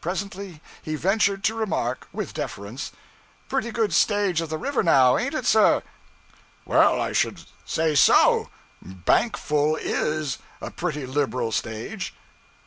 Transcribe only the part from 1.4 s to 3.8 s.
to remark, with deference 'Pretty